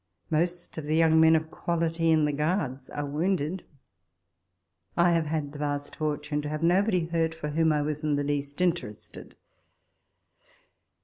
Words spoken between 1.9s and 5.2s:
in the Guards are wounded. I